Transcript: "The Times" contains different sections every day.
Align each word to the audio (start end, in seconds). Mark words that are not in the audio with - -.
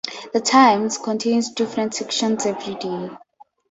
"The 0.33 0.39
Times" 0.41 0.97
contains 0.97 1.51
different 1.51 1.93
sections 1.93 2.47
every 2.47 2.73
day. 2.73 3.11